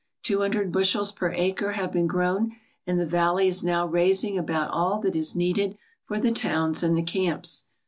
[0.23, 2.53] Two hundred bushels per acre have been grown,
[2.87, 6.97] and the valley is now raising about all that is needed for the towns and
[6.97, 7.65] the camps.